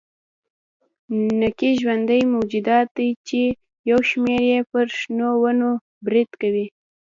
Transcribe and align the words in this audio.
نکي 1.39 1.69
ژوندي 1.81 2.21
موجودات 2.35 2.87
دي 2.97 3.09
چې 3.27 3.39
یو 3.89 3.99
شمېر 4.09 4.41
یې 4.51 4.59
پر 4.71 4.85
شنو 4.99 5.29
ونو 5.41 5.69
برید 6.05 6.29
کوي. 6.41 6.65